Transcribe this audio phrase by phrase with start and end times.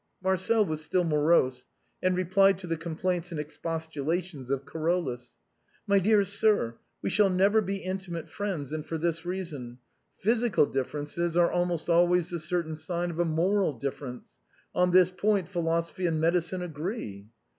[0.23, 1.67] Marcel was still morose,
[2.01, 5.35] and replied to the complaints and expostulations of Carolus:"
[5.87, 9.77] My dear sir, we shall never be intimate friends, and for this reason:
[10.17, 14.39] Physical differences are almost always the certain sign of a moral difference;
[14.73, 17.27] on this point philosophy and medicine agree."